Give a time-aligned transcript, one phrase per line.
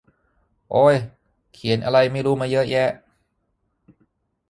[0.71, 0.95] โอ้ย
[1.53, 2.89] เขียนอะไรไม่รู้มาเยอะแยะ